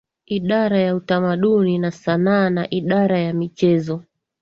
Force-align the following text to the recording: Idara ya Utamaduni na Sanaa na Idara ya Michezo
Idara 0.25 0.77
ya 0.79 0.95
Utamaduni 0.95 1.79
na 1.79 1.91
Sanaa 1.91 2.49
na 2.49 2.69
Idara 2.69 3.19
ya 3.19 3.33
Michezo 3.33 4.03